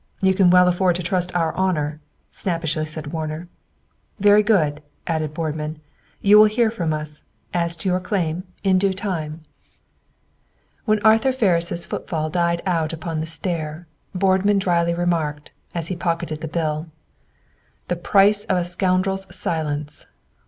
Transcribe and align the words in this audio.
You 0.19 0.33
can 0.33 0.49
well 0.49 0.67
afford 0.67 0.95
to 0.95 1.03
trust 1.03 1.31
our 1.35 1.53
honor," 1.53 1.99
snappishly 2.31 2.87
said 2.87 3.13
Warner. 3.13 3.47
"Very 4.17 4.41
good," 4.41 4.81
added 5.05 5.31
Boardman. 5.31 5.79
"You 6.21 6.39
will 6.39 6.45
hear 6.47 6.71
from 6.71 6.91
us, 6.91 7.21
as 7.53 7.75
to 7.75 7.89
your 7.89 7.99
claim, 7.99 8.43
in 8.63 8.79
due 8.79 8.93
time." 8.93 9.41
When 10.85 10.97
Arthur 11.03 11.31
Ferris' 11.31 11.85
footfall 11.85 12.31
died 12.31 12.63
out 12.65 12.93
upon 12.93 13.19
the 13.19 13.27
stair, 13.27 13.85
Boardman 14.15 14.57
drily 14.57 14.95
remarked, 14.95 15.51
as 15.75 15.89
he 15.89 15.95
pocketed 15.95 16.41
the 16.41 16.47
bill, 16.47 16.87
"The 17.87 17.95
price 17.95 18.43
of 18.45 18.57
a 18.57 18.65
scoundrel's 18.65 19.27
silence! 19.35 20.07